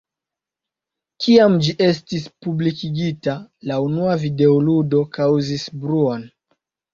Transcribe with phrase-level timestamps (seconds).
[1.25, 3.35] Kiam ĝi estis publikigita,
[3.73, 6.27] la unua videoludo kaŭzis bruon.